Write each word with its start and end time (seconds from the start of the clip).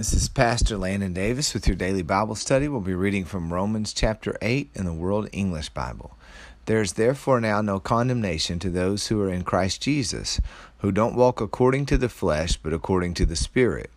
This 0.00 0.14
is 0.14 0.30
Pastor 0.30 0.78
Landon 0.78 1.12
Davis 1.12 1.52
with 1.52 1.66
your 1.66 1.76
daily 1.76 2.00
Bible 2.00 2.34
study. 2.34 2.68
We'll 2.68 2.80
be 2.80 2.94
reading 2.94 3.26
from 3.26 3.52
Romans 3.52 3.92
chapter 3.92 4.34
8 4.40 4.70
in 4.74 4.86
the 4.86 4.94
World 4.94 5.28
English 5.30 5.68
Bible. 5.68 6.16
There 6.64 6.80
is 6.80 6.94
therefore 6.94 7.38
now 7.38 7.60
no 7.60 7.80
condemnation 7.80 8.58
to 8.60 8.70
those 8.70 9.08
who 9.08 9.20
are 9.20 9.28
in 9.28 9.44
Christ 9.44 9.82
Jesus, 9.82 10.40
who 10.78 10.90
don't 10.90 11.14
walk 11.14 11.42
according 11.42 11.84
to 11.84 11.98
the 11.98 12.08
flesh, 12.08 12.56
but 12.56 12.72
according 12.72 13.12
to 13.12 13.26
the 13.26 13.36
Spirit. 13.36 13.90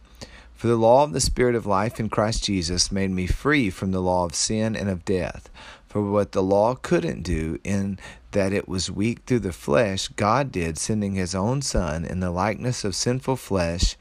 For 0.53 0.67
the 0.67 0.75
law 0.75 1.05
of 1.05 1.13
the 1.13 1.21
Spirit 1.21 1.55
of 1.55 1.65
life 1.65 2.01
in 2.01 2.09
Christ 2.09 2.43
Jesus 2.43 2.91
made 2.91 3.11
me 3.11 3.25
free 3.25 3.69
from 3.69 3.93
the 3.93 4.01
law 4.01 4.25
of 4.25 4.35
sin 4.35 4.75
and 4.75 4.89
of 4.89 5.05
death. 5.05 5.49
For 5.87 6.01
what 6.01 6.33
the 6.33 6.43
law 6.43 6.75
couldn't 6.75 7.23
do, 7.23 7.59
in 7.63 7.97
that 8.31 8.51
it 8.51 8.67
was 8.67 8.91
weak 8.91 9.19
through 9.25 9.39
the 9.39 9.53
flesh, 9.53 10.09
God 10.09 10.51
did, 10.51 10.77
sending 10.77 11.13
his 11.13 11.33
own 11.33 11.61
Son 11.61 12.03
in 12.03 12.19
the 12.19 12.29
likeness 12.29 12.83
of 12.83 12.93
sinful 12.93 13.37
flesh 13.37 13.95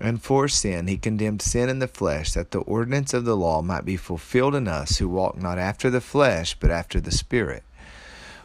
and 0.00 0.22
for 0.22 0.48
sin, 0.48 0.86
he 0.86 0.96
condemned 0.96 1.42
sin 1.42 1.68
in 1.68 1.78
the 1.78 1.86
flesh, 1.86 2.32
that 2.32 2.50
the 2.50 2.60
ordinance 2.60 3.12
of 3.12 3.24
the 3.24 3.36
law 3.36 3.60
might 3.60 3.84
be 3.84 3.96
fulfilled 3.96 4.54
in 4.54 4.66
us 4.66 4.96
who 4.96 5.08
walk 5.08 5.36
not 5.36 5.58
after 5.58 5.90
the 5.90 6.00
flesh, 6.00 6.56
but 6.58 6.70
after 6.70 7.00
the 7.00 7.10
Spirit. 7.10 7.62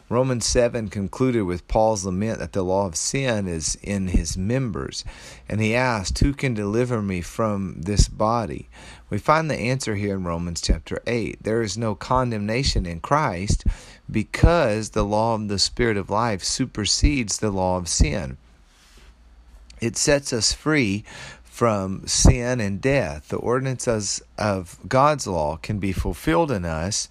Romans 0.08 0.46
7 0.46 0.88
concluded 0.88 1.42
with 1.42 1.66
Paul's 1.66 2.04
lament 2.04 2.38
that 2.38 2.52
the 2.52 2.62
law 2.62 2.86
of 2.86 2.94
sin 2.94 3.48
is 3.48 3.76
in 3.82 4.08
his 4.08 4.36
members, 4.36 5.04
and 5.48 5.60
he 5.60 5.74
asked, 5.74 6.20
Who 6.20 6.32
can 6.32 6.54
deliver 6.54 7.02
me 7.02 7.22
from 7.22 7.80
this 7.80 8.06
body? 8.06 8.68
We 9.10 9.18
find 9.18 9.50
the 9.50 9.58
answer 9.58 9.96
here 9.96 10.14
in 10.14 10.22
Romans 10.22 10.60
chapter 10.60 11.02
8. 11.08 11.42
There 11.42 11.60
is 11.60 11.76
no 11.76 11.96
condemnation 11.96 12.86
in 12.86 13.00
Christ 13.00 13.64
because 14.08 14.90
the 14.90 15.04
law 15.04 15.34
of 15.34 15.48
the 15.48 15.58
Spirit 15.58 15.96
of 15.96 16.08
life 16.08 16.44
supersedes 16.44 17.38
the 17.38 17.50
law 17.50 17.76
of 17.76 17.88
sin. 17.88 18.36
It 19.80 19.96
sets 19.96 20.32
us 20.32 20.52
free 20.52 21.04
from 21.56 22.06
sin 22.06 22.60
and 22.60 22.82
death. 22.82 23.28
The 23.28 23.38
ordinances 23.38 24.20
of 24.36 24.78
God's 24.86 25.26
law 25.26 25.56
can 25.56 25.78
be 25.78 25.90
fulfilled 25.90 26.50
in 26.50 26.66
us 26.66 27.08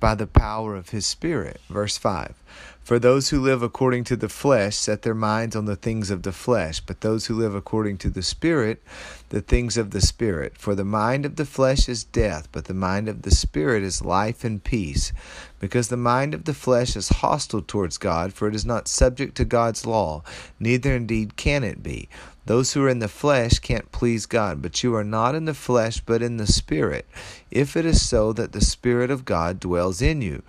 by 0.00 0.14
the 0.14 0.26
power 0.26 0.74
of 0.74 0.88
His 0.88 1.04
Spirit. 1.04 1.60
Verse 1.68 1.98
5 1.98 2.34
For 2.82 2.98
those 2.98 3.28
who 3.28 3.38
live 3.38 3.62
according 3.62 4.04
to 4.04 4.16
the 4.16 4.30
flesh 4.30 4.76
set 4.76 5.02
their 5.02 5.14
minds 5.14 5.54
on 5.54 5.66
the 5.66 5.76
things 5.76 6.10
of 6.10 6.22
the 6.22 6.32
flesh, 6.32 6.80
but 6.80 7.02
those 7.02 7.26
who 7.26 7.34
live 7.34 7.54
according 7.54 7.98
to 7.98 8.08
the 8.08 8.22
Spirit, 8.22 8.82
the 9.28 9.42
things 9.42 9.76
of 9.76 9.90
the 9.90 10.00
Spirit. 10.00 10.56
For 10.56 10.74
the 10.74 10.86
mind 10.86 11.26
of 11.26 11.36
the 11.36 11.44
flesh 11.44 11.86
is 11.86 12.02
death, 12.02 12.48
but 12.50 12.64
the 12.64 12.74
mind 12.74 13.10
of 13.10 13.22
the 13.22 13.30
Spirit 13.30 13.82
is 13.82 14.02
life 14.02 14.42
and 14.42 14.64
peace. 14.64 15.12
Because 15.60 15.88
the 15.88 15.98
mind 15.98 16.32
of 16.32 16.46
the 16.46 16.54
flesh 16.54 16.96
is 16.96 17.10
hostile 17.10 17.62
towards 17.62 17.98
God, 17.98 18.32
for 18.32 18.48
it 18.48 18.54
is 18.54 18.64
not 18.64 18.88
subject 18.88 19.36
to 19.36 19.44
God's 19.44 19.86
law, 19.86 20.22
neither 20.58 20.96
indeed 20.96 21.36
can 21.36 21.62
it 21.62 21.82
be. 21.82 22.08
Those 22.44 22.72
who 22.72 22.82
are 22.84 22.88
in 22.88 22.98
the 22.98 23.08
flesh 23.08 23.60
can't 23.60 23.92
please 23.92 24.26
God, 24.26 24.60
but 24.62 24.82
you 24.82 24.94
are 24.96 25.04
not 25.04 25.34
in 25.34 25.44
the 25.44 25.54
flesh, 25.54 26.00
but 26.00 26.22
in 26.22 26.38
the 26.38 26.46
Spirit, 26.46 27.06
if 27.50 27.76
it 27.76 27.86
is 27.86 28.06
so 28.06 28.32
that 28.32 28.52
the 28.52 28.60
Spirit 28.60 29.10
of 29.10 29.24
God 29.24 29.60
dwells 29.60 30.02
in 30.02 30.20
you. 30.22 30.42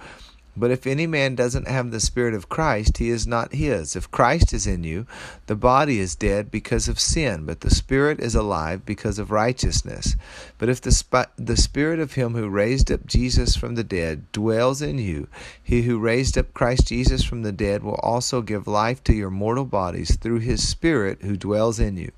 But 0.55 0.69
if 0.69 0.85
any 0.85 1.07
man 1.07 1.33
doesn't 1.33 1.67
have 1.67 1.89
the 1.89 1.99
Spirit 1.99 2.35
of 2.35 2.47
Christ, 2.47 2.99
he 2.99 3.09
is 3.09 3.25
not 3.25 3.53
his. 3.53 3.95
If 3.95 4.11
Christ 4.11 4.53
is 4.53 4.67
in 4.67 4.83
you, 4.83 5.07
the 5.47 5.55
body 5.55 5.99
is 5.99 6.15
dead 6.15 6.51
because 6.51 6.87
of 6.87 6.99
sin, 6.99 7.45
but 7.45 7.61
the 7.61 7.71
Spirit 7.71 8.19
is 8.19 8.35
alive 8.35 8.85
because 8.85 9.17
of 9.17 9.31
righteousness. 9.31 10.15
But 10.59 10.69
if 10.69 10.79
the, 10.79 10.91
sp- 10.93 11.33
the 11.37 11.57
Spirit 11.57 11.99
of 11.99 12.13
him 12.13 12.35
who 12.35 12.49
raised 12.49 12.91
up 12.91 13.07
Jesus 13.07 13.55
from 13.55 13.73
the 13.73 13.83
dead 13.83 14.31
dwells 14.31 14.81
in 14.83 14.99
you, 14.99 15.27
he 15.61 15.83
who 15.83 15.97
raised 15.97 16.37
up 16.37 16.53
Christ 16.53 16.87
Jesus 16.87 17.23
from 17.23 17.41
the 17.41 17.51
dead 17.51 17.81
will 17.81 17.99
also 18.03 18.43
give 18.43 18.67
life 18.67 19.03
to 19.05 19.13
your 19.13 19.31
mortal 19.31 19.65
bodies 19.65 20.17
through 20.17 20.39
his 20.39 20.67
Spirit 20.67 21.23
who 21.23 21.35
dwells 21.35 21.79
in 21.79 21.97
you. 21.97 22.11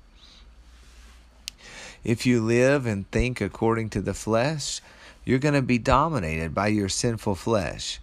If 2.04 2.26
you 2.26 2.42
live 2.42 2.84
and 2.84 3.10
think 3.10 3.40
according 3.40 3.88
to 3.90 4.02
the 4.02 4.14
flesh, 4.14 4.82
you're 5.24 5.38
going 5.38 5.54
to 5.54 5.62
be 5.62 5.78
dominated 5.78 6.54
by 6.54 6.68
your 6.68 6.88
sinful 6.88 7.34
flesh. 7.34 7.98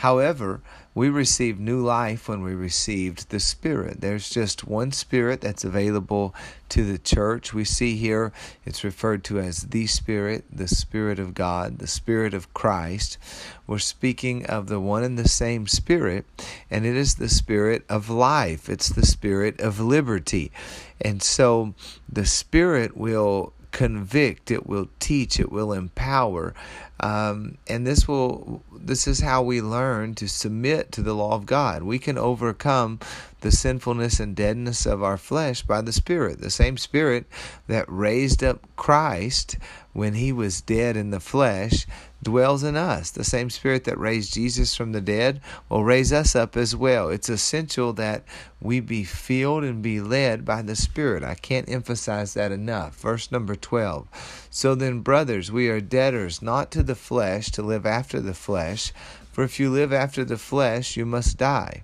However, 0.00 0.62
we 0.94 1.10
received 1.10 1.60
new 1.60 1.78
life 1.78 2.26
when 2.26 2.40
we 2.40 2.54
received 2.54 3.28
the 3.28 3.38
Spirit. 3.38 4.00
There's 4.00 4.30
just 4.30 4.66
one 4.66 4.92
Spirit 4.92 5.42
that's 5.42 5.62
available 5.62 6.34
to 6.70 6.90
the 6.90 6.96
church. 6.96 7.52
We 7.52 7.64
see 7.64 7.96
here 7.96 8.32
it's 8.64 8.82
referred 8.82 9.24
to 9.24 9.38
as 9.38 9.64
the 9.64 9.86
Spirit, 9.86 10.46
the 10.50 10.68
Spirit 10.68 11.18
of 11.18 11.34
God, 11.34 11.80
the 11.80 11.86
Spirit 11.86 12.32
of 12.32 12.54
Christ. 12.54 13.18
We're 13.66 13.78
speaking 13.78 14.46
of 14.46 14.68
the 14.68 14.80
one 14.80 15.04
and 15.04 15.18
the 15.18 15.28
same 15.28 15.66
Spirit, 15.66 16.24
and 16.70 16.86
it 16.86 16.96
is 16.96 17.16
the 17.16 17.28
Spirit 17.28 17.84
of 17.90 18.08
life, 18.08 18.70
it's 18.70 18.88
the 18.88 19.04
Spirit 19.04 19.60
of 19.60 19.80
liberty. 19.80 20.50
And 20.98 21.22
so 21.22 21.74
the 22.10 22.24
Spirit 22.24 22.96
will 22.96 23.52
convict, 23.70 24.50
it 24.50 24.66
will 24.66 24.88
teach, 24.98 25.38
it 25.38 25.52
will 25.52 25.72
empower. 25.72 26.54
Um, 27.00 27.56
and 27.66 27.86
this 27.86 28.06
will 28.06 28.62
this 28.72 29.06
is 29.06 29.20
how 29.20 29.42
we 29.42 29.60
learn 29.60 30.14
to 30.16 30.28
submit 30.28 30.92
to 30.92 31.02
the 31.02 31.14
law 31.14 31.34
of 31.34 31.46
God. 31.46 31.82
We 31.82 31.98
can 31.98 32.18
overcome 32.18 32.98
the 33.40 33.50
sinfulness 33.50 34.20
and 34.20 34.36
deadness 34.36 34.86
of 34.86 35.02
our 35.02 35.16
flesh 35.16 35.62
by 35.62 35.80
the 35.80 35.92
Spirit. 35.92 36.40
The 36.40 36.50
same 36.50 36.76
Spirit 36.76 37.26
that 37.68 37.86
raised 37.88 38.44
up 38.44 38.66
Christ 38.76 39.56
when 39.92 40.14
he 40.14 40.32
was 40.32 40.60
dead 40.60 40.96
in 40.96 41.10
the 41.10 41.20
flesh 41.20 41.86
dwells 42.22 42.62
in 42.62 42.76
us. 42.76 43.10
The 43.10 43.24
same 43.24 43.50
Spirit 43.50 43.84
that 43.84 43.98
raised 43.98 44.34
Jesus 44.34 44.74
from 44.74 44.92
the 44.92 45.00
dead 45.00 45.40
will 45.68 45.84
raise 45.84 46.12
us 46.12 46.36
up 46.36 46.56
as 46.56 46.76
well. 46.76 47.08
It's 47.08 47.28
essential 47.28 47.92
that 47.94 48.24
we 48.60 48.80
be 48.80 49.04
filled 49.04 49.64
and 49.64 49.82
be 49.82 50.00
led 50.00 50.44
by 50.44 50.62
the 50.62 50.76
Spirit. 50.76 51.24
I 51.24 51.34
can't 51.34 51.68
emphasize 51.68 52.34
that 52.34 52.52
enough. 52.52 52.96
Verse 52.96 53.32
number 53.32 53.56
12. 53.56 54.46
So 54.50 54.74
then, 54.74 55.00
brothers, 55.00 55.50
we 55.50 55.68
are 55.68 55.80
debtors 55.80 56.42
not 56.42 56.70
to 56.72 56.82
the 56.82 56.89
flesh 56.94 57.50
to 57.52 57.62
live 57.62 57.86
after 57.86 58.20
the 58.20 58.34
flesh, 58.34 58.92
for 59.32 59.44
if 59.44 59.60
you 59.60 59.70
live 59.70 59.92
after 59.92 60.24
the 60.24 60.38
flesh, 60.38 60.96
you 60.96 61.06
must 61.06 61.38
die. 61.38 61.82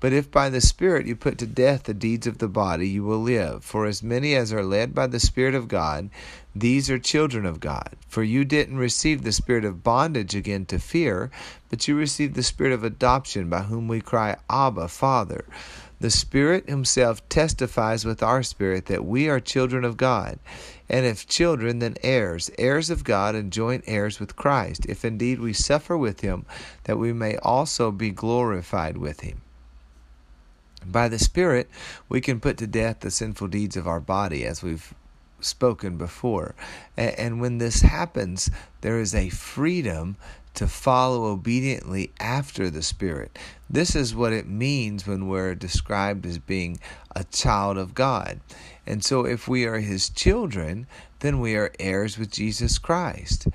But 0.00 0.12
if 0.12 0.30
by 0.30 0.48
the 0.48 0.60
Spirit 0.60 1.06
you 1.06 1.16
put 1.16 1.38
to 1.38 1.46
death 1.46 1.84
the 1.84 1.94
deeds 1.94 2.28
of 2.28 2.38
the 2.38 2.46
body, 2.46 2.88
you 2.88 3.02
will 3.02 3.20
live. 3.20 3.64
For 3.64 3.84
as 3.84 4.00
many 4.00 4.36
as 4.36 4.52
are 4.52 4.64
led 4.64 4.94
by 4.94 5.08
the 5.08 5.18
Spirit 5.18 5.56
of 5.56 5.66
God, 5.66 6.08
these 6.54 6.88
are 6.88 6.98
children 6.98 7.44
of 7.44 7.58
God. 7.58 7.96
For 8.06 8.22
you 8.22 8.44
didn't 8.44 8.78
receive 8.78 9.22
the 9.22 9.32
spirit 9.32 9.64
of 9.64 9.82
bondage 9.82 10.34
again 10.34 10.66
to 10.66 10.78
fear, 10.78 11.30
but 11.68 11.86
you 11.86 11.96
received 11.96 12.34
the 12.34 12.42
spirit 12.42 12.72
of 12.72 12.84
adoption, 12.84 13.48
by 13.48 13.62
whom 13.62 13.88
we 13.88 14.00
cry, 14.00 14.36
Abba, 14.48 14.88
Father. 14.88 15.44
The 16.00 16.10
Spirit 16.10 16.68
Himself 16.68 17.28
testifies 17.28 18.04
with 18.04 18.22
our 18.22 18.42
spirit 18.42 18.86
that 18.86 19.04
we 19.04 19.28
are 19.28 19.40
children 19.40 19.84
of 19.84 19.96
God. 19.96 20.38
And 20.88 21.04
if 21.04 21.26
children, 21.26 21.80
then 21.80 21.96
heirs, 22.02 22.50
heirs 22.56 22.88
of 22.88 23.04
God 23.04 23.34
and 23.34 23.52
joint 23.52 23.84
heirs 23.86 24.20
with 24.20 24.36
Christ, 24.36 24.86
if 24.86 25.04
indeed 25.04 25.40
we 25.40 25.52
suffer 25.52 25.98
with 25.98 26.20
Him, 26.20 26.46
that 26.84 26.98
we 26.98 27.12
may 27.12 27.36
also 27.38 27.90
be 27.90 28.10
glorified 28.10 28.96
with 28.96 29.20
Him. 29.20 29.40
By 30.86 31.08
the 31.08 31.18
Spirit, 31.18 31.68
we 32.08 32.20
can 32.20 32.38
put 32.38 32.56
to 32.58 32.66
death 32.66 33.00
the 33.00 33.10
sinful 33.10 33.48
deeds 33.48 33.76
of 33.76 33.88
our 33.88 34.00
body, 34.00 34.46
as 34.46 34.62
we've 34.62 34.94
spoken 35.40 35.96
before. 35.96 36.54
And 36.96 37.40
when 37.40 37.58
this 37.58 37.82
happens, 37.82 38.50
there 38.80 39.00
is 39.00 39.14
a 39.14 39.28
freedom 39.30 40.16
to 40.58 40.66
follow 40.66 41.26
obediently 41.26 42.10
after 42.18 42.68
the 42.68 42.82
Spirit. 42.82 43.38
This 43.70 43.94
is 43.94 44.12
what 44.12 44.32
it 44.32 44.48
means 44.48 45.06
when 45.06 45.28
we're 45.28 45.54
described 45.54 46.26
as 46.26 46.38
being 46.38 46.80
a 47.14 47.22
child 47.22 47.78
of 47.78 47.94
God. 47.94 48.40
And 48.84 49.04
so, 49.04 49.24
if 49.24 49.46
we 49.46 49.66
are 49.66 49.78
His 49.78 50.10
children, 50.10 50.88
then 51.20 51.38
we 51.38 51.54
are 51.54 51.70
heirs 51.78 52.18
with 52.18 52.32
Jesus 52.32 52.76
Christ. 52.76 53.46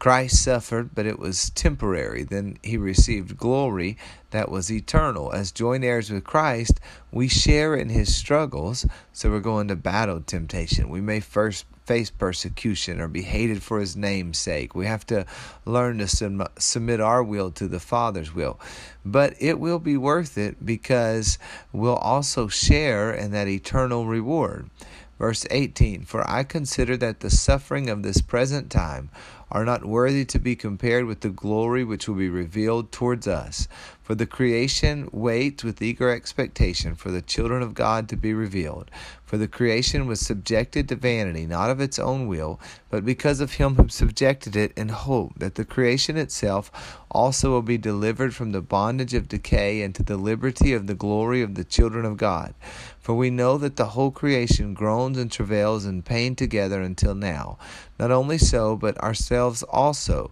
Christ 0.00 0.42
suffered, 0.42 0.94
but 0.94 1.04
it 1.04 1.18
was 1.18 1.50
temporary. 1.50 2.24
Then 2.24 2.56
he 2.62 2.78
received 2.78 3.36
glory 3.36 3.98
that 4.30 4.50
was 4.50 4.72
eternal. 4.72 5.30
As 5.30 5.52
joint 5.52 5.84
heirs 5.84 6.10
with 6.10 6.24
Christ, 6.24 6.80
we 7.12 7.28
share 7.28 7.74
in 7.76 7.90
his 7.90 8.16
struggles. 8.16 8.86
So 9.12 9.30
we're 9.30 9.40
going 9.40 9.68
to 9.68 9.76
battle 9.76 10.22
temptation. 10.22 10.88
We 10.88 11.02
may 11.02 11.20
first 11.20 11.66
face 11.84 12.08
persecution 12.08 12.98
or 12.98 13.08
be 13.08 13.22
hated 13.22 13.62
for 13.62 13.78
his 13.78 13.94
name's 13.94 14.38
sake. 14.38 14.74
We 14.74 14.86
have 14.86 15.04
to 15.06 15.26
learn 15.66 15.98
to 15.98 16.08
sum- 16.08 16.48
submit 16.58 17.00
our 17.00 17.22
will 17.22 17.50
to 17.50 17.68
the 17.68 17.80
Father's 17.80 18.34
will. 18.34 18.58
But 19.04 19.34
it 19.38 19.60
will 19.60 19.80
be 19.80 19.98
worth 19.98 20.38
it 20.38 20.64
because 20.64 21.38
we'll 21.72 21.96
also 21.96 22.48
share 22.48 23.12
in 23.12 23.32
that 23.32 23.48
eternal 23.48 24.06
reward. 24.06 24.70
Verse 25.18 25.44
18 25.50 26.04
For 26.04 26.26
I 26.26 26.44
consider 26.44 26.96
that 26.96 27.20
the 27.20 27.28
suffering 27.28 27.90
of 27.90 28.02
this 28.02 28.22
present 28.22 28.70
time 28.70 29.10
are 29.50 29.64
not 29.64 29.84
worthy 29.84 30.24
to 30.24 30.38
be 30.38 30.54
compared 30.54 31.04
with 31.04 31.20
the 31.20 31.30
glory 31.30 31.84
which 31.84 32.08
will 32.08 32.14
be 32.14 32.28
revealed 32.28 32.92
towards 32.92 33.26
us. 33.26 33.66
For 34.10 34.14
the 34.14 34.26
creation 34.26 35.08
waits 35.12 35.62
with 35.62 35.80
eager 35.80 36.10
expectation 36.10 36.96
for 36.96 37.10
the 37.12 37.22
children 37.22 37.62
of 37.62 37.74
God 37.74 38.08
to 38.08 38.16
be 38.16 38.34
revealed. 38.34 38.90
For 39.24 39.36
the 39.36 39.46
creation 39.46 40.08
was 40.08 40.18
subjected 40.18 40.88
to 40.88 40.96
vanity, 40.96 41.46
not 41.46 41.70
of 41.70 41.80
its 41.80 41.98
own 41.98 42.26
will, 42.26 42.58
but 42.88 43.04
because 43.04 43.40
of 43.40 43.52
him 43.52 43.76
who 43.76 43.88
subjected 43.88 44.56
it 44.56 44.72
in 44.76 44.88
hope 44.88 45.38
that 45.38 45.54
the 45.54 45.64
creation 45.64 46.16
itself 46.16 46.98
also 47.12 47.50
will 47.50 47.62
be 47.62 47.78
delivered 47.78 48.34
from 48.34 48.50
the 48.50 48.60
bondage 48.60 49.14
of 49.14 49.28
decay 49.28 49.82
into 49.82 50.02
the 50.02 50.16
liberty 50.16 50.72
of 50.72 50.88
the 50.88 50.94
glory 50.94 51.42
of 51.42 51.54
the 51.54 51.62
children 51.62 52.04
of 52.04 52.16
God. 52.16 52.54
For 52.98 53.14
we 53.14 53.30
know 53.30 53.58
that 53.58 53.76
the 53.76 53.86
whole 53.86 54.10
creation 54.10 54.74
groans 54.74 55.16
and 55.16 55.30
travails 55.30 55.84
in 55.84 56.02
pain 56.02 56.34
together 56.34 56.82
until 56.82 57.14
now. 57.14 57.58
Not 57.98 58.10
only 58.10 58.38
so, 58.38 58.76
but 58.76 58.98
ourselves 58.98 59.30
also 59.40 60.30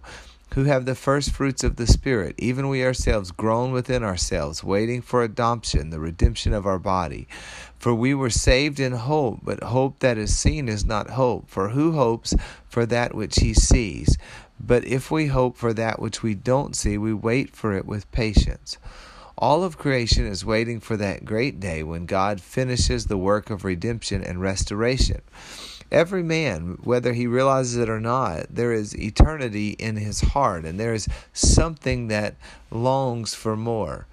who 0.53 0.63
have 0.63 0.85
the 0.85 0.95
first 0.95 1.31
fruits 1.31 1.63
of 1.63 1.75
the 1.75 1.85
Spirit, 1.85 2.35
even 2.37 2.69
we 2.69 2.83
ourselves 2.83 3.31
groan 3.31 3.71
within 3.71 4.03
ourselves, 4.03 4.63
waiting 4.63 5.01
for 5.01 5.21
adoption, 5.21 5.89
the 5.89 5.99
redemption 5.99 6.53
of 6.53 6.65
our 6.65 6.79
body. 6.79 7.27
For 7.77 7.93
we 7.93 8.13
were 8.13 8.31
saved 8.31 8.79
in 8.79 8.93
hope, 8.93 9.39
but 9.43 9.63
hope 9.63 9.99
that 9.99 10.17
is 10.17 10.35
seen 10.35 10.67
is 10.67 10.83
not 10.83 11.11
hope. 11.11 11.49
For 11.49 11.69
who 11.69 11.91
hopes 11.91 12.35
for 12.67 12.85
that 12.87 13.13
which 13.13 13.37
he 13.39 13.53
sees? 13.53 14.17
But 14.59 14.85
if 14.85 15.11
we 15.11 15.27
hope 15.27 15.55
for 15.55 15.73
that 15.73 15.99
which 15.99 16.23
we 16.23 16.33
don't 16.33 16.75
see, 16.75 16.97
we 16.97 17.13
wait 17.13 17.55
for 17.55 17.73
it 17.73 17.85
with 17.85 18.11
patience. 18.11 18.77
All 19.37 19.63
of 19.63 19.77
creation 19.77 20.25
is 20.25 20.43
waiting 20.43 20.81
for 20.81 20.97
that 20.97 21.23
great 21.23 21.61
day 21.61 21.81
when 21.83 22.05
God 22.05 22.41
finishes 22.41 23.05
the 23.05 23.17
work 23.17 23.49
of 23.49 23.63
redemption 23.63 24.21
and 24.21 24.41
restoration. 24.41 25.21
Every 25.91 26.21
man, 26.21 26.77
whether 26.83 27.13
he 27.13 27.25
realizes 27.25 27.77
it 27.77 27.89
or 27.89 27.99
not, 27.99 28.47
there 28.53 28.71
is 28.71 28.95
eternity 28.95 29.71
in 29.71 29.95
his 29.95 30.21
heart, 30.21 30.63
and 30.65 30.79
there 30.79 30.93
is 30.93 31.07
something 31.33 32.09
that 32.09 32.35
longs 32.69 33.33
for 33.33 33.55
more. 33.57 34.05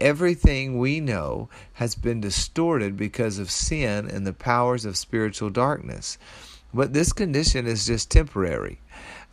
Everything 0.00 0.78
we 0.78 1.00
know 1.00 1.48
has 1.74 1.94
been 1.94 2.20
distorted 2.20 2.96
because 2.96 3.38
of 3.38 3.50
sin 3.50 4.08
and 4.08 4.26
the 4.26 4.32
powers 4.32 4.84
of 4.84 4.98
spiritual 4.98 5.50
darkness. 5.50 6.18
But 6.74 6.92
this 6.92 7.12
condition 7.12 7.66
is 7.66 7.86
just 7.86 8.10
temporary 8.10 8.80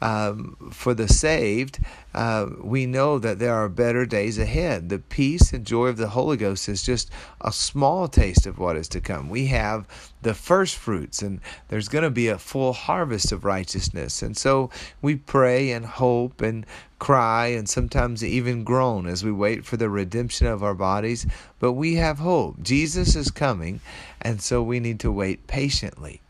um, 0.01 0.57
for 0.71 0.93
the 0.95 1.07
saved, 1.07 1.79
uh, 2.13 2.47
we 2.59 2.87
know 2.87 3.19
that 3.19 3.37
there 3.37 3.53
are 3.53 3.69
better 3.69 4.05
days 4.05 4.39
ahead. 4.39 4.89
The 4.89 4.97
peace 4.97 5.53
and 5.53 5.65
joy 5.65 5.87
of 5.87 5.97
the 5.97 6.09
Holy 6.09 6.37
Ghost 6.37 6.67
is 6.67 6.81
just 6.81 7.11
a 7.39 7.51
small 7.51 8.07
taste 8.07 8.47
of 8.47 8.57
what 8.57 8.77
is 8.77 8.87
to 8.89 9.01
come. 9.01 9.29
We 9.29 9.45
have 9.47 9.87
the 10.23 10.33
first 10.33 10.75
fruits, 10.75 11.21
and 11.21 11.39
there's 11.67 11.87
going 11.87 12.03
to 12.03 12.09
be 12.09 12.27
a 12.27 12.39
full 12.39 12.73
harvest 12.73 13.31
of 13.31 13.45
righteousness. 13.45 14.23
And 14.23 14.35
so 14.35 14.71
we 15.03 15.15
pray 15.15 15.71
and 15.71 15.85
hope 15.85 16.41
and 16.41 16.65
cry 16.97 17.47
and 17.47 17.69
sometimes 17.69 18.23
even 18.23 18.63
groan 18.63 19.05
as 19.05 19.23
we 19.23 19.31
wait 19.31 19.65
for 19.65 19.77
the 19.77 19.89
redemption 19.89 20.47
of 20.47 20.63
our 20.63 20.75
bodies. 20.75 21.27
But 21.59 21.73
we 21.73 21.95
have 21.95 22.17
hope. 22.17 22.63
Jesus 22.63 23.15
is 23.15 23.29
coming, 23.29 23.81
and 24.19 24.41
so 24.41 24.63
we 24.63 24.79
need 24.79 24.99
to 25.01 25.11
wait 25.11 25.45
patiently. 25.45 26.21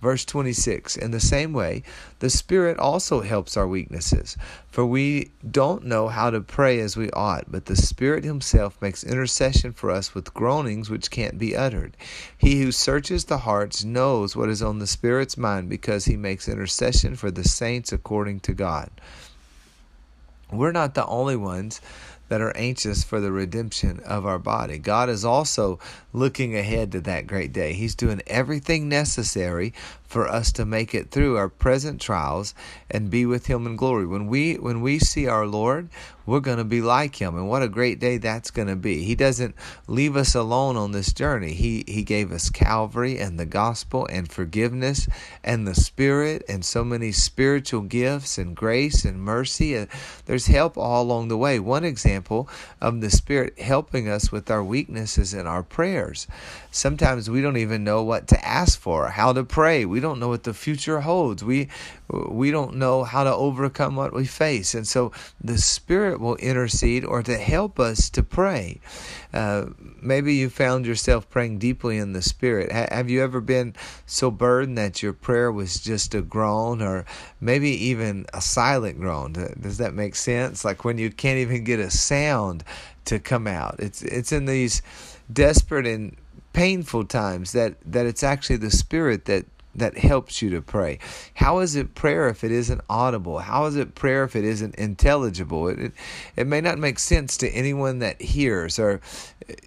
Verse 0.00 0.24
26 0.24 0.96
In 0.96 1.10
the 1.10 1.20
same 1.20 1.52
way, 1.52 1.82
the 2.20 2.30
Spirit 2.30 2.78
also 2.78 3.20
helps 3.20 3.56
our 3.56 3.68
weaknesses. 3.68 4.36
For 4.70 4.86
we 4.86 5.30
don't 5.48 5.84
know 5.84 6.08
how 6.08 6.30
to 6.30 6.40
pray 6.40 6.80
as 6.80 6.96
we 6.96 7.10
ought, 7.10 7.52
but 7.52 7.66
the 7.66 7.76
Spirit 7.76 8.24
Himself 8.24 8.80
makes 8.80 9.04
intercession 9.04 9.72
for 9.72 9.90
us 9.90 10.14
with 10.14 10.32
groanings 10.32 10.88
which 10.88 11.10
can't 11.10 11.38
be 11.38 11.54
uttered. 11.54 11.96
He 12.38 12.62
who 12.62 12.72
searches 12.72 13.26
the 13.26 13.38
hearts 13.38 13.84
knows 13.84 14.34
what 14.34 14.48
is 14.48 14.62
on 14.62 14.78
the 14.78 14.86
Spirit's 14.86 15.36
mind 15.36 15.68
because 15.68 16.06
He 16.06 16.16
makes 16.16 16.48
intercession 16.48 17.14
for 17.14 17.30
the 17.30 17.44
saints 17.44 17.92
according 17.92 18.40
to 18.40 18.54
God. 18.54 18.90
We're 20.50 20.72
not 20.72 20.94
the 20.94 21.06
only 21.06 21.36
ones 21.36 21.80
that 22.30 22.40
are 22.40 22.56
anxious 22.56 23.02
for 23.02 23.20
the 23.20 23.32
redemption 23.32 23.98
of 24.06 24.24
our 24.24 24.38
body. 24.38 24.78
God 24.78 25.08
is 25.08 25.24
also 25.24 25.80
looking 26.12 26.56
ahead 26.56 26.92
to 26.92 27.00
that 27.00 27.26
great 27.26 27.52
day. 27.52 27.72
He's 27.72 27.96
doing 27.96 28.22
everything 28.28 28.88
necessary 28.88 29.74
for 30.04 30.28
us 30.28 30.52
to 30.52 30.64
make 30.64 30.94
it 30.94 31.10
through 31.10 31.36
our 31.36 31.48
present 31.48 32.00
trials 32.00 32.54
and 32.88 33.10
be 33.10 33.26
with 33.26 33.46
him 33.46 33.66
in 33.66 33.74
glory. 33.74 34.06
When 34.06 34.28
we 34.28 34.54
when 34.54 34.80
we 34.80 35.00
see 35.00 35.26
our 35.26 35.44
Lord, 35.44 35.88
we're 36.30 36.38
going 36.38 36.58
to 36.58 36.64
be 36.64 36.80
like 36.80 37.20
him 37.20 37.34
and 37.34 37.48
what 37.48 37.60
a 37.60 37.68
great 37.68 37.98
day 37.98 38.16
that's 38.16 38.52
going 38.52 38.68
to 38.68 38.76
be. 38.76 39.02
He 39.02 39.16
doesn't 39.16 39.52
leave 39.88 40.14
us 40.14 40.36
alone 40.36 40.76
on 40.76 40.92
this 40.92 41.12
journey. 41.12 41.54
He 41.54 41.82
he 41.88 42.04
gave 42.04 42.30
us 42.30 42.50
Calvary 42.50 43.18
and 43.18 43.36
the 43.36 43.44
gospel 43.44 44.06
and 44.06 44.30
forgiveness 44.30 45.08
and 45.42 45.66
the 45.66 45.74
spirit 45.74 46.44
and 46.48 46.64
so 46.64 46.84
many 46.84 47.10
spiritual 47.10 47.80
gifts 47.80 48.38
and 48.38 48.54
grace 48.54 49.04
and 49.04 49.20
mercy. 49.20 49.76
Uh, 49.76 49.86
there's 50.26 50.46
help 50.46 50.78
all 50.78 51.02
along 51.02 51.26
the 51.26 51.36
way. 51.36 51.58
One 51.58 51.84
example 51.84 52.48
of 52.80 53.00
the 53.00 53.10
spirit 53.10 53.58
helping 53.58 54.08
us 54.08 54.30
with 54.30 54.52
our 54.52 54.62
weaknesses 54.62 55.34
and 55.34 55.48
our 55.48 55.64
prayers. 55.64 56.28
Sometimes 56.70 57.28
we 57.28 57.42
don't 57.42 57.56
even 57.56 57.82
know 57.82 58.04
what 58.04 58.28
to 58.28 58.46
ask 58.46 58.78
for, 58.78 59.08
how 59.08 59.32
to 59.32 59.42
pray. 59.42 59.84
We 59.84 59.98
don't 59.98 60.20
know 60.20 60.28
what 60.28 60.44
the 60.44 60.54
future 60.54 61.00
holds. 61.00 61.42
We 61.42 61.66
we 62.08 62.50
don't 62.50 62.76
know 62.76 63.04
how 63.04 63.24
to 63.24 63.34
overcome 63.34 63.96
what 63.96 64.12
we 64.12 64.26
face. 64.26 64.74
And 64.74 64.86
so 64.86 65.12
the 65.42 65.58
Spirit 65.58 66.19
will 66.20 66.36
intercede 66.36 67.04
or 67.04 67.22
to 67.22 67.36
help 67.36 67.80
us 67.80 68.10
to 68.10 68.22
pray. 68.22 68.80
Uh, 69.32 69.66
maybe 70.00 70.34
you 70.34 70.48
found 70.50 70.86
yourself 70.86 71.28
praying 71.30 71.58
deeply 71.58 71.98
in 71.98 72.12
the 72.12 72.22
Spirit. 72.22 72.70
Have 72.70 73.10
you 73.10 73.22
ever 73.22 73.40
been 73.40 73.74
so 74.06 74.30
burdened 74.30 74.78
that 74.78 75.02
your 75.02 75.12
prayer 75.12 75.50
was 75.50 75.80
just 75.80 76.14
a 76.14 76.22
groan 76.22 76.82
or 76.82 77.04
maybe 77.40 77.70
even 77.70 78.26
a 78.34 78.40
silent 78.40 79.00
groan? 79.00 79.32
Does 79.32 79.78
that 79.78 79.94
make 79.94 80.14
sense? 80.14 80.64
Like 80.64 80.84
when 80.84 80.98
you 80.98 81.10
can't 81.10 81.38
even 81.38 81.64
get 81.64 81.80
a 81.80 81.90
sound 81.90 82.64
to 83.06 83.18
come 83.18 83.46
out. 83.46 83.76
It's, 83.78 84.02
it's 84.02 84.32
in 84.32 84.44
these 84.44 84.82
desperate 85.32 85.86
and 85.86 86.16
painful 86.52 87.04
times 87.04 87.52
that, 87.52 87.76
that 87.84 88.06
it's 88.06 88.22
actually 88.22 88.56
the 88.56 88.70
Spirit 88.70 89.24
that 89.24 89.46
that 89.74 89.98
helps 89.98 90.42
you 90.42 90.50
to 90.50 90.60
pray. 90.60 90.98
How 91.34 91.60
is 91.60 91.76
it 91.76 91.94
prayer 91.94 92.28
if 92.28 92.42
it 92.42 92.50
isn't 92.50 92.80
audible? 92.88 93.38
How 93.38 93.66
is 93.66 93.76
it 93.76 93.94
prayer 93.94 94.24
if 94.24 94.34
it 94.34 94.44
isn't 94.44 94.74
intelligible? 94.74 95.68
It, 95.68 95.78
it, 95.78 95.92
it, 96.36 96.46
may 96.46 96.60
not 96.60 96.78
make 96.78 96.98
sense 96.98 97.36
to 97.38 97.48
anyone 97.50 98.00
that 98.00 98.20
hears, 98.20 98.78
or 98.78 99.00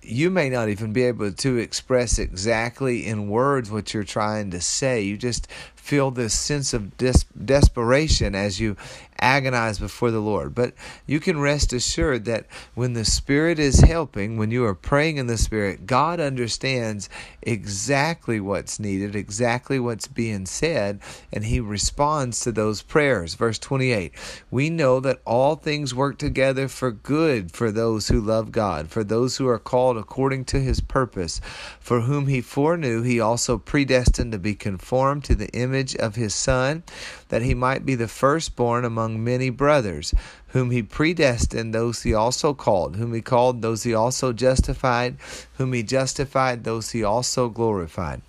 you 0.02 0.30
may 0.30 0.50
not 0.50 0.70
even 0.70 0.94
be 0.94 1.04
able 1.04 1.32
to 1.32 1.58
express 1.58 2.20
exactly 2.20 3.06
in 3.06 3.30
words 3.30 3.72
what 3.72 3.94
you're 3.94 4.04
trying 4.04 4.52
to 4.52 4.62
say. 4.62 5.02
You 5.02 5.18
just 5.18 5.48
feel 5.84 6.12
this 6.12 6.34
sense 6.34 6.74
of 6.74 6.96
des- 6.98 7.26
desperation 7.44 8.36
as 8.36 8.58
you 8.58 8.78
agonize 9.20 9.80
before 9.80 10.12
the 10.12 10.20
Lord. 10.20 10.54
But 10.54 10.74
you 11.06 11.20
can 11.20 11.40
rest 11.40 11.74
assured 11.74 12.26
that 12.26 12.46
when 12.74 12.94
the 12.94 13.06
Spirit 13.06 13.60
is 13.60 13.82
helping, 13.82 14.38
when 14.38 14.52
you 14.52 14.66
are 14.66 14.76
praying 14.76 15.18
in 15.18 15.28
the 15.28 15.38
Spirit, 15.38 15.86
God 15.86 16.20
understands 16.20 17.10
exactly 17.42 18.40
what's 18.40 18.80
needed, 18.80 19.16
exactly 19.16 19.80
what's 19.80 20.08
being 20.08 20.46
said, 20.46 21.00
and 21.32 21.46
He 21.46 21.60
responds 21.60 22.40
to 22.42 22.52
those 22.52 22.82
prayers. 22.82 23.36
Verse 23.36 23.60
28 23.60 24.14
We 24.52 24.70
know 24.70 25.00
that 25.00 25.22
all 25.26 25.56
things 25.56 25.96
work 25.96 26.18
together 26.18 26.68
for 26.68 26.92
good 26.92 27.52
for 27.52 27.72
those 27.72 28.08
who 28.08 28.22
love 28.22 28.52
God, 28.52 28.90
for 28.90 29.04
those 29.04 29.38
who 29.38 29.48
are 29.48 29.60
called 29.60 29.73
according 29.74 30.46
to 30.46 30.60
His 30.60 30.80
purpose, 30.80 31.42
for 31.80 32.02
whom 32.02 32.28
He 32.28 32.42
foreknew, 32.42 33.02
He 33.02 33.20
also 33.20 33.58
predestined 33.58 34.32
to 34.32 34.40
be 34.40 34.56
conformed 34.56 35.24
to 35.26 35.36
the 35.36 35.50
image 35.50 35.96
of 35.96 36.16
His 36.16 36.36
Son, 36.36 36.84
that 37.30 37.42
He 37.42 37.54
might 37.54 37.86
be 37.86 37.96
the 37.96 38.08
firstborn 38.08 38.86
among 38.86 39.24
many 39.24 39.50
brothers. 39.50 40.14
Whom 40.54 40.70
he 40.70 40.84
predestined, 40.84 41.74
those 41.74 42.04
he 42.04 42.14
also 42.14 42.54
called. 42.54 42.96
Whom 42.96 43.16
he 43.16 43.22
called, 43.22 43.64
those 43.64 43.82
he 43.82 43.96
also 43.96 44.32
justified. 44.34 45.18
Whom 45.58 45.74
he 45.74 45.82
justified, 45.82 46.64
those 46.64 46.92
he 46.92 47.04
also 47.04 47.50
glorified. 47.50 48.22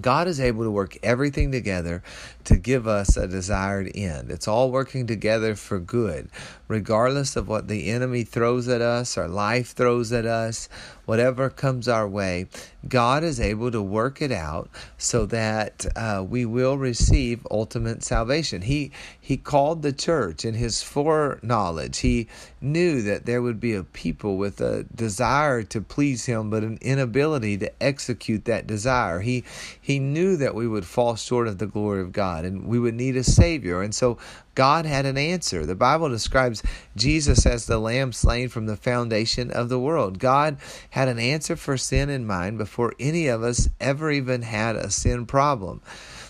God 0.00 0.28
is 0.28 0.40
able 0.40 0.64
to 0.64 0.70
work 0.70 0.96
everything 1.02 1.52
together 1.52 2.02
to 2.44 2.56
give 2.56 2.86
us 2.86 3.16
a 3.16 3.26
desired 3.26 3.90
end. 3.94 4.30
It's 4.30 4.48
all 4.48 4.70
working 4.70 5.06
together 5.06 5.54
for 5.54 5.78
good, 5.78 6.28
regardless 6.68 7.36
of 7.36 7.48
what 7.48 7.68
the 7.68 7.90
enemy 7.90 8.24
throws 8.24 8.68
at 8.68 8.80
us 8.80 9.16
or 9.16 9.28
life 9.28 9.72
throws 9.72 10.12
at 10.12 10.26
us, 10.26 10.68
whatever 11.06 11.48
comes 11.48 11.88
our 11.88 12.06
way. 12.06 12.46
God 12.86 13.24
is 13.24 13.40
able 13.40 13.70
to 13.70 13.80
work 13.80 14.20
it 14.20 14.30
out 14.30 14.68
so 14.98 15.26
that 15.26 15.86
uh, 15.96 16.24
we 16.28 16.44
will 16.44 16.76
receive 16.76 17.46
ultimate 17.50 18.04
salvation. 18.04 18.62
He 18.62 18.92
He 19.20 19.36
called 19.36 19.82
the 19.82 19.92
church 19.92 20.44
in 20.44 20.54
His 20.54 20.82
foreknowledge. 20.82 21.98
He 21.98 22.28
knew 22.60 23.02
that 23.02 23.26
there 23.26 23.42
would 23.42 23.58
be 23.58 23.74
a 23.74 23.82
people 23.82 24.36
with 24.36 24.60
a 24.60 24.84
desire 24.94 25.62
to 25.64 25.80
please 25.80 26.26
Him, 26.26 26.50
but 26.50 26.62
an 26.62 26.78
inability 26.80 27.56
to 27.58 27.82
execute 27.82 28.44
that 28.44 28.66
desire. 28.66 29.20
He 29.20 29.44
He 29.80 29.98
knew 29.98 30.36
that 30.36 30.54
we 30.54 30.68
would 30.68 30.84
fall 30.84 31.16
short 31.16 31.48
of 31.48 31.58
the 31.58 31.66
glory 31.66 32.02
of 32.02 32.12
God 32.12 32.44
and 32.44 32.66
we 32.66 32.78
would 32.78 32.94
need 32.94 33.16
a 33.16 33.24
Savior. 33.24 33.82
And 33.82 33.94
so 33.94 34.18
God 34.56 34.86
had 34.86 35.06
an 35.06 35.16
answer. 35.16 35.64
The 35.64 35.76
Bible 35.76 36.08
describes 36.08 36.62
Jesus 36.96 37.46
as 37.46 37.66
the 37.66 37.78
lamb 37.78 38.12
slain 38.12 38.48
from 38.48 38.66
the 38.66 38.76
foundation 38.76 39.52
of 39.52 39.68
the 39.68 39.78
world. 39.78 40.18
God 40.18 40.56
had 40.90 41.06
an 41.06 41.20
answer 41.20 41.54
for 41.54 41.76
sin 41.76 42.10
in 42.10 42.26
mind 42.26 42.58
before 42.58 42.94
any 42.98 43.28
of 43.28 43.44
us 43.44 43.68
ever 43.80 44.10
even 44.10 44.42
had 44.42 44.74
a 44.74 44.90
sin 44.90 45.26
problem. 45.26 45.82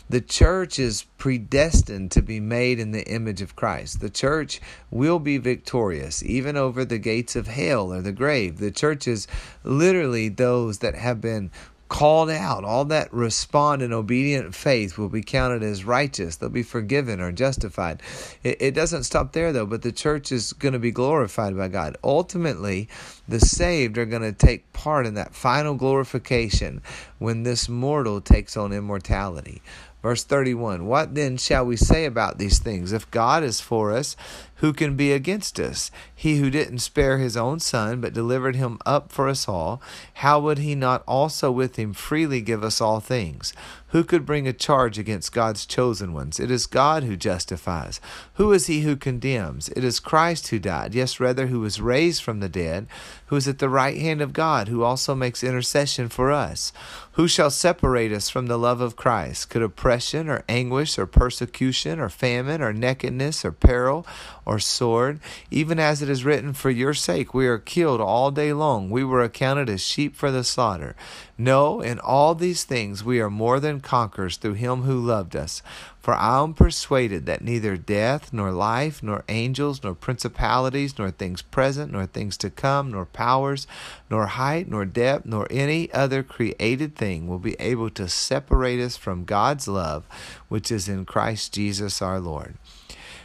The 0.08 0.20
church 0.20 0.78
is 0.78 1.04
predestined 1.18 2.12
to 2.12 2.22
be 2.22 2.38
made 2.38 2.78
in 2.78 2.92
the 2.92 3.04
image 3.08 3.42
of 3.42 3.56
Christ. 3.56 4.00
The 4.00 4.10
church 4.10 4.60
will 4.90 5.18
be 5.18 5.38
victorious, 5.38 6.22
even 6.22 6.56
over 6.56 6.84
the 6.84 6.98
gates 6.98 7.34
of 7.34 7.48
hell 7.48 7.92
or 7.92 8.02
the 8.02 8.12
grave. 8.12 8.58
The 8.58 8.70
church 8.70 9.08
is 9.08 9.26
literally 9.64 10.28
those 10.28 10.78
that 10.78 10.94
have 10.94 11.20
been 11.20 11.50
called 11.88 12.30
out, 12.30 12.64
all 12.64 12.84
that 12.86 13.12
respond 13.12 13.82
in 13.82 13.92
obedient 13.92 14.54
faith 14.54 14.98
will 14.98 15.08
be 15.08 15.22
counted 15.22 15.62
as 15.62 15.84
righteous. 15.84 16.36
They'll 16.36 16.48
be 16.48 16.62
forgiven 16.62 17.20
or 17.20 17.32
justified. 17.32 18.02
It, 18.42 18.56
it 18.60 18.74
doesn't 18.74 19.04
stop 19.04 19.32
there, 19.32 19.52
though, 19.52 19.66
but 19.66 19.82
the 19.82 19.92
church 19.92 20.32
is 20.32 20.52
going 20.52 20.72
to 20.72 20.78
be 20.78 20.90
glorified 20.90 21.56
by 21.56 21.68
God. 21.68 21.96
Ultimately, 22.02 22.88
the 23.28 23.40
saved 23.40 23.98
are 23.98 24.06
going 24.06 24.22
to 24.22 24.32
take 24.32 24.72
part 24.72 25.06
in 25.06 25.14
that 25.14 25.34
final 25.34 25.74
glorification 25.74 26.82
when 27.18 27.42
this 27.42 27.68
mortal 27.68 28.20
takes 28.20 28.56
on 28.56 28.72
immortality. 28.72 29.62
Verse 30.02 30.22
31 30.24 30.86
What 30.86 31.14
then 31.14 31.36
shall 31.36 31.64
we 31.64 31.76
say 31.76 32.04
about 32.04 32.38
these 32.38 32.58
things? 32.58 32.92
If 32.92 33.10
God 33.10 33.42
is 33.42 33.60
for 33.60 33.92
us, 33.92 34.16
who 34.60 34.72
can 34.72 34.96
be 34.96 35.12
against 35.12 35.60
us? 35.60 35.90
He 36.14 36.38
who 36.38 36.48
didn't 36.48 36.78
spare 36.78 37.18
his 37.18 37.36
own 37.36 37.60
son, 37.60 38.00
but 38.00 38.14
delivered 38.14 38.56
him 38.56 38.78
up 38.86 39.12
for 39.12 39.28
us 39.28 39.48
all, 39.48 39.82
how 40.14 40.40
would 40.40 40.58
he 40.58 40.74
not 40.74 41.02
also 41.06 41.50
with 41.50 41.76
him 41.76 41.92
freely 41.92 42.40
give 42.40 42.64
us 42.64 42.80
all 42.80 43.00
things? 43.00 43.52
Who 43.88 44.02
could 44.02 44.24
bring 44.24 44.48
a 44.48 44.54
charge 44.54 44.98
against 44.98 45.32
God's 45.32 45.66
chosen 45.66 46.12
ones? 46.14 46.40
It 46.40 46.50
is 46.50 46.66
God 46.66 47.04
who 47.04 47.16
justifies. 47.16 48.00
Who 48.34 48.52
is 48.52 48.66
he 48.66 48.80
who 48.80 48.96
condemns? 48.96 49.68
It 49.70 49.84
is 49.84 50.00
Christ 50.00 50.48
who 50.48 50.58
died, 50.58 50.94
yes, 50.94 51.20
rather, 51.20 51.48
who 51.48 51.60
was 51.60 51.80
raised 51.80 52.22
from 52.22 52.40
the 52.40 52.48
dead, 52.48 52.86
who 53.26 53.36
is 53.36 53.46
at 53.46 53.58
the 53.58 53.68
right 53.68 53.96
hand 53.96 54.22
of 54.22 54.32
God, 54.32 54.68
who 54.68 54.82
also 54.82 55.14
makes 55.14 55.44
intercession 55.44 56.08
for 56.08 56.32
us. 56.32 56.72
Who 57.12 57.28
shall 57.28 57.50
separate 57.50 58.12
us 58.12 58.28
from 58.28 58.46
the 58.46 58.58
love 58.58 58.80
of 58.80 58.96
Christ? 58.96 59.50
Could 59.50 59.62
oppression 59.86 60.28
or 60.28 60.42
anguish 60.48 60.98
or 60.98 61.06
persecution 61.06 62.00
or 62.00 62.08
famine 62.08 62.60
or 62.60 62.72
nakedness 62.72 63.44
or 63.44 63.52
peril 63.52 64.04
or 64.44 64.58
sword? 64.58 65.20
Even 65.48 65.78
as 65.78 66.02
it 66.02 66.08
is 66.08 66.24
written, 66.24 66.52
For 66.52 66.70
your 66.70 66.92
sake 66.92 67.32
we 67.32 67.46
are 67.46 67.58
killed 67.58 68.00
all 68.00 68.32
day 68.32 68.52
long. 68.52 68.90
We 68.90 69.04
were 69.04 69.22
accounted 69.22 69.70
as 69.70 69.80
sheep 69.86 70.16
for 70.16 70.32
the 70.32 70.42
slaughter. 70.42 70.96
No, 71.38 71.82
in 71.82 71.98
all 71.98 72.34
these 72.34 72.64
things 72.64 73.04
we 73.04 73.20
are 73.20 73.28
more 73.28 73.60
than 73.60 73.80
conquerors 73.80 74.38
through 74.38 74.54
him 74.54 74.82
who 74.82 74.98
loved 74.98 75.36
us. 75.36 75.62
For 76.00 76.14
I 76.14 76.42
am 76.42 76.54
persuaded 76.54 77.26
that 77.26 77.42
neither 77.42 77.76
death, 77.76 78.32
nor 78.32 78.52
life, 78.52 79.02
nor 79.02 79.22
angels, 79.28 79.82
nor 79.82 79.94
principalities, 79.94 80.98
nor 80.98 81.10
things 81.10 81.42
present, 81.42 81.92
nor 81.92 82.06
things 82.06 82.38
to 82.38 82.48
come, 82.48 82.92
nor 82.92 83.04
powers, 83.04 83.66
nor 84.08 84.26
height, 84.26 84.68
nor 84.68 84.86
depth, 84.86 85.26
nor 85.26 85.46
any 85.50 85.92
other 85.92 86.22
created 86.22 86.96
thing 86.96 87.28
will 87.28 87.38
be 87.38 87.56
able 87.60 87.90
to 87.90 88.08
separate 88.08 88.80
us 88.80 88.96
from 88.96 89.24
God's 89.24 89.68
love, 89.68 90.06
which 90.48 90.70
is 90.70 90.88
in 90.88 91.04
Christ 91.04 91.52
Jesus 91.52 92.00
our 92.00 92.20
Lord. 92.20 92.54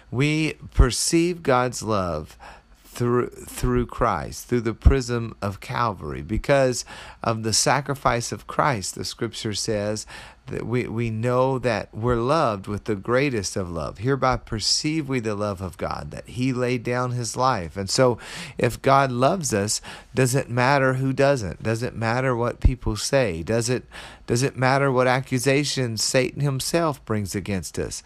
We 0.09 0.55
perceive 0.73 1.43
God's 1.43 1.81
love 1.81 2.37
through 3.01 3.29
through 3.29 3.87
Christ, 3.87 4.45
through 4.45 4.61
the 4.61 4.75
prism 4.75 5.35
of 5.41 5.59
Calvary, 5.59 6.21
because 6.21 6.85
of 7.23 7.41
the 7.41 7.51
sacrifice 7.51 8.31
of 8.31 8.45
Christ. 8.45 8.93
The 8.93 9.03
Scripture 9.03 9.55
says 9.55 10.05
that 10.45 10.67
we 10.67 10.85
we 10.85 11.09
know 11.09 11.57
that 11.57 11.91
we're 11.91 12.17
loved 12.17 12.67
with 12.67 12.83
the 12.83 12.95
greatest 12.95 13.55
of 13.55 13.71
love. 13.71 13.97
Hereby 13.97 14.37
perceive 14.37 15.09
we 15.09 15.19
the 15.19 15.33
love 15.33 15.61
of 15.61 15.79
God, 15.79 16.11
that 16.11 16.27
He 16.27 16.53
laid 16.53 16.83
down 16.83 17.13
His 17.13 17.35
life. 17.35 17.75
And 17.75 17.89
so, 17.89 18.19
if 18.59 18.79
God 18.83 19.11
loves 19.11 19.51
us, 19.51 19.81
does 20.13 20.35
it 20.35 20.47
matter 20.47 20.93
who 20.93 21.11
doesn't? 21.11 21.63
Does 21.63 21.81
it 21.81 21.95
matter 21.95 22.35
what 22.35 22.59
people 22.59 22.95
say? 22.97 23.41
Does 23.41 23.67
it 23.67 23.85
does 24.27 24.43
it 24.43 24.55
matter 24.55 24.91
what 24.91 25.07
accusations 25.07 26.03
Satan 26.03 26.41
himself 26.41 27.03
brings 27.03 27.33
against 27.33 27.79
us? 27.79 28.03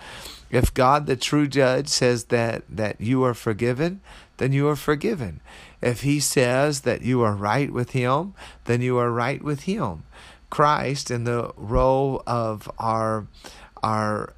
If 0.50 0.74
God, 0.74 1.06
the 1.06 1.18
true 1.18 1.48
judge, 1.48 1.90
says 1.90 2.26
that 2.26 2.64
that 2.70 3.02
you 3.02 3.26
are 3.26 3.34
forgiven 3.34 4.00
then 4.38 4.52
you 4.52 4.68
are 4.68 4.76
forgiven. 4.76 5.40
If 5.82 6.02
he 6.02 6.20
says 6.20 6.82
that 6.82 7.02
you 7.02 7.22
are 7.22 7.36
right 7.36 7.72
with 7.72 7.92
him, 7.92 8.34
then 8.66 8.82
you 8.82 8.98
are 8.98 9.12
right 9.12 9.42
with 9.42 9.62
him. 9.64 10.04
Christ, 10.50 11.12
in 11.12 11.24
the 11.24 11.52
role 11.56 12.24
of 12.26 12.70
our 12.80 13.28
our 13.84 14.34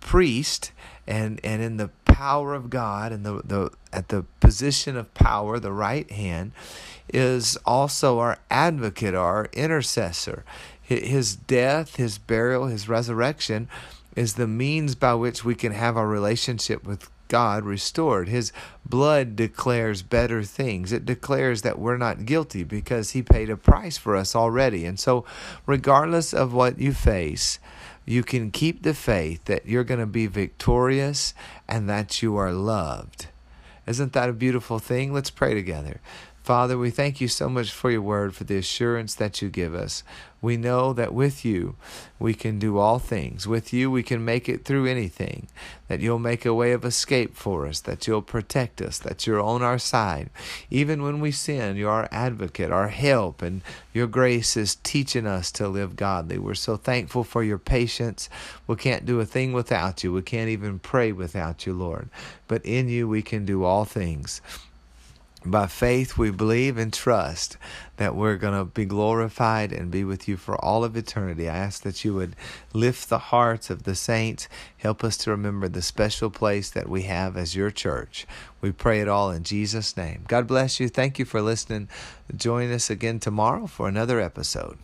priest 0.00 0.72
and 1.06 1.40
and 1.44 1.62
in 1.62 1.76
the 1.76 1.90
power 2.04 2.54
of 2.54 2.70
God 2.70 3.10
and 3.12 3.24
the, 3.24 3.42
the 3.44 3.70
at 3.92 4.08
the 4.08 4.24
position 4.40 4.96
of 4.96 5.12
power, 5.14 5.58
the 5.58 5.72
right 5.72 6.10
hand, 6.10 6.52
is 7.12 7.56
also 7.64 8.18
our 8.18 8.38
advocate, 8.50 9.14
our 9.14 9.48
intercessor. 9.52 10.44
His 10.80 11.36
death, 11.36 11.96
his 11.96 12.18
burial, 12.18 12.66
his 12.66 12.88
resurrection 12.88 13.68
is 14.14 14.34
the 14.34 14.46
means 14.46 14.94
by 14.94 15.14
which 15.14 15.44
we 15.44 15.54
can 15.54 15.72
have 15.72 15.96
our 15.96 16.06
relationship 16.06 16.84
with 16.84 17.08
God 17.32 17.64
restored. 17.64 18.28
His 18.28 18.52
blood 18.84 19.36
declares 19.36 20.02
better 20.02 20.42
things. 20.42 20.92
It 20.92 21.06
declares 21.06 21.62
that 21.62 21.78
we're 21.78 21.96
not 21.96 22.26
guilty 22.26 22.62
because 22.62 23.12
He 23.12 23.22
paid 23.22 23.48
a 23.48 23.56
price 23.56 23.96
for 23.96 24.14
us 24.14 24.36
already. 24.36 24.84
And 24.84 25.00
so, 25.00 25.24
regardless 25.64 26.34
of 26.34 26.52
what 26.52 26.78
you 26.78 26.92
face, 26.92 27.58
you 28.04 28.22
can 28.22 28.50
keep 28.50 28.82
the 28.82 28.92
faith 28.92 29.46
that 29.46 29.64
you're 29.64 29.82
going 29.82 29.98
to 29.98 30.04
be 30.04 30.26
victorious 30.26 31.32
and 31.66 31.88
that 31.88 32.20
you 32.20 32.36
are 32.36 32.52
loved. 32.52 33.28
Isn't 33.86 34.12
that 34.12 34.28
a 34.28 34.34
beautiful 34.34 34.78
thing? 34.78 35.14
Let's 35.14 35.30
pray 35.30 35.54
together. 35.54 36.02
Father, 36.42 36.76
we 36.76 36.90
thank 36.90 37.20
you 37.20 37.28
so 37.28 37.48
much 37.48 37.70
for 37.70 37.88
your 37.88 38.02
word, 38.02 38.34
for 38.34 38.42
the 38.42 38.56
assurance 38.56 39.14
that 39.14 39.40
you 39.40 39.48
give 39.48 39.76
us. 39.76 40.02
We 40.40 40.56
know 40.56 40.92
that 40.92 41.14
with 41.14 41.44
you 41.44 41.76
we 42.18 42.34
can 42.34 42.58
do 42.58 42.78
all 42.78 42.98
things. 42.98 43.46
With 43.46 43.72
you 43.72 43.92
we 43.92 44.02
can 44.02 44.24
make 44.24 44.48
it 44.48 44.64
through 44.64 44.86
anything. 44.86 45.46
That 45.86 46.00
you'll 46.00 46.18
make 46.18 46.44
a 46.44 46.52
way 46.52 46.72
of 46.72 46.84
escape 46.84 47.36
for 47.36 47.68
us, 47.68 47.78
that 47.82 48.08
you'll 48.08 48.22
protect 48.22 48.82
us, 48.82 48.98
that 48.98 49.24
you're 49.24 49.40
on 49.40 49.62
our 49.62 49.78
side. 49.78 50.30
Even 50.68 51.04
when 51.04 51.20
we 51.20 51.30
sin, 51.30 51.76
you're 51.76 51.90
our 51.90 52.08
advocate, 52.10 52.72
our 52.72 52.88
help, 52.88 53.40
and 53.40 53.62
your 53.92 54.08
grace 54.08 54.56
is 54.56 54.74
teaching 54.82 55.28
us 55.28 55.52
to 55.52 55.68
live 55.68 55.94
godly. 55.94 56.38
We're 56.38 56.54
so 56.54 56.76
thankful 56.76 57.22
for 57.22 57.44
your 57.44 57.58
patience. 57.58 58.28
We 58.66 58.74
can't 58.74 59.06
do 59.06 59.20
a 59.20 59.24
thing 59.24 59.52
without 59.52 60.02
you. 60.02 60.12
We 60.12 60.22
can't 60.22 60.50
even 60.50 60.80
pray 60.80 61.12
without 61.12 61.66
you, 61.66 61.72
Lord. 61.72 62.08
But 62.48 62.66
in 62.66 62.88
you 62.88 63.06
we 63.06 63.22
can 63.22 63.44
do 63.44 63.62
all 63.62 63.84
things. 63.84 64.40
By 65.44 65.66
faith, 65.66 66.16
we 66.16 66.30
believe 66.30 66.78
and 66.78 66.92
trust 66.92 67.56
that 67.96 68.14
we're 68.14 68.36
going 68.36 68.56
to 68.56 68.64
be 68.64 68.84
glorified 68.84 69.72
and 69.72 69.90
be 69.90 70.04
with 70.04 70.28
you 70.28 70.36
for 70.36 70.56
all 70.64 70.84
of 70.84 70.96
eternity. 70.96 71.48
I 71.48 71.56
ask 71.56 71.82
that 71.82 72.04
you 72.04 72.14
would 72.14 72.36
lift 72.72 73.08
the 73.08 73.18
hearts 73.18 73.68
of 73.68 73.82
the 73.82 73.96
saints, 73.96 74.48
help 74.76 75.02
us 75.02 75.16
to 75.18 75.30
remember 75.30 75.68
the 75.68 75.82
special 75.82 76.30
place 76.30 76.70
that 76.70 76.88
we 76.88 77.02
have 77.02 77.36
as 77.36 77.56
your 77.56 77.72
church. 77.72 78.24
We 78.60 78.70
pray 78.70 79.00
it 79.00 79.08
all 79.08 79.32
in 79.32 79.42
Jesus' 79.42 79.96
name. 79.96 80.24
God 80.28 80.46
bless 80.46 80.78
you. 80.78 80.88
Thank 80.88 81.18
you 81.18 81.24
for 81.24 81.42
listening. 81.42 81.88
Join 82.34 82.70
us 82.70 82.88
again 82.88 83.18
tomorrow 83.18 83.66
for 83.66 83.88
another 83.88 84.20
episode. 84.20 84.78